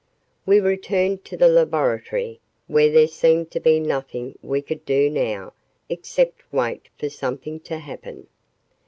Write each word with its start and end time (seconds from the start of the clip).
We 0.47 0.59
returned 0.59 1.23
to 1.25 1.37
the 1.37 1.47
laboratory, 1.47 2.39
where 2.65 2.91
there 2.91 3.07
seemed 3.07 3.51
to 3.51 3.59
be 3.59 3.79
nothing 3.79 4.35
we 4.41 4.63
could 4.63 4.83
do 4.83 5.11
now 5.11 5.53
except 5.89 6.41
wait 6.51 6.89
for 6.97 7.07
something 7.11 7.59
to 7.59 7.77
happen. 7.77 8.25